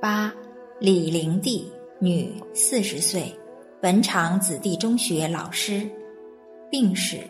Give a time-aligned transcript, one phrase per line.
[0.00, 0.32] 八，
[0.78, 1.64] 李玲娣，
[1.98, 3.36] 女，四十岁，
[3.80, 5.90] 本场子弟中学老师，
[6.70, 7.28] 病史：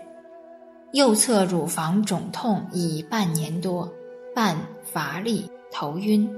[0.92, 3.90] 右侧乳房肿痛已半年多，
[4.34, 4.54] 伴
[4.84, 6.30] 乏力、头晕，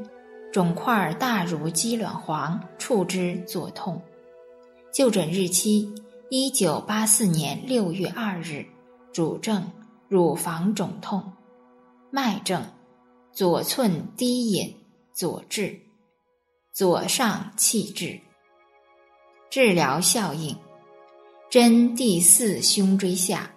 [0.52, 4.00] 肿块大如鸡卵黄，触之作痛。
[4.92, 5.92] 就诊日期：
[6.28, 8.64] 一九八四年六月二日，
[9.12, 9.68] 主症
[10.06, 11.32] 乳房肿痛，
[12.12, 12.62] 脉症
[13.32, 14.72] 左寸低引，
[15.12, 15.76] 左至。
[16.72, 18.20] 左上气滞。
[19.50, 20.56] 治疗效应：
[21.50, 23.50] 针第四胸椎下，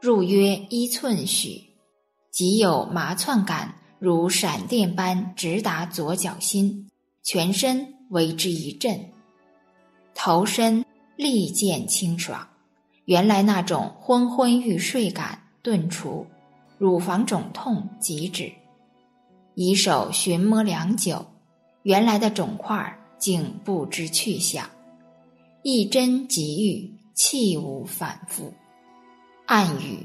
[0.00, 1.60] 入约一寸许，
[2.30, 6.88] 即有麻窜感，如闪电般直达左脚心，
[7.24, 9.10] 全身为之一震，
[10.14, 10.84] 头身
[11.16, 12.48] 立见清爽，
[13.06, 16.24] 原来那种昏昏欲睡感顿除，
[16.78, 18.52] 乳房肿痛即止。
[19.56, 21.26] 以手寻摸良久。
[21.86, 24.68] 原来的肿块竟不知去向，
[25.62, 28.52] 一针即愈，气无反复。
[29.46, 30.04] 暗语：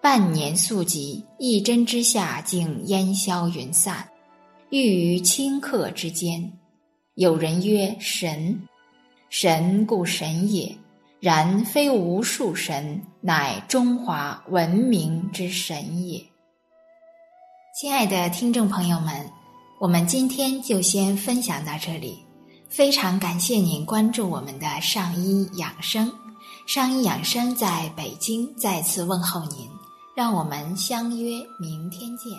[0.00, 4.08] 半年宿疾，一针之下竟烟消云散，
[4.70, 6.52] 愈于顷刻之间。
[7.16, 8.56] 有人曰：神，
[9.28, 10.78] 神故神也，
[11.18, 16.24] 然非无数神，乃中华文明之神也。
[17.76, 19.28] 亲爱的听众朋友们。
[19.78, 22.24] 我们今天就先分享到这里，
[22.68, 26.10] 非常感谢您关注我们的上医养生。
[26.66, 29.68] 上医养生在北京再次问候您，
[30.14, 32.32] 让我们相约明天见。